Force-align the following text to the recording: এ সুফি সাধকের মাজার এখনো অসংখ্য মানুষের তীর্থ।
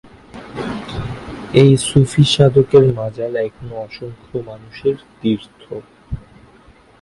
এ 1.53 1.65
সুফি 1.87 2.23
সাধকের 2.33 2.85
মাজার 2.99 3.31
এখনো 3.47 3.75
অসংখ্য 3.87 4.35
মানুষের 4.49 4.95
তীর্থ। 5.19 5.61